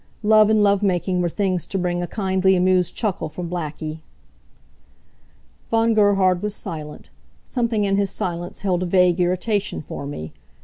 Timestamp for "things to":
1.29-1.77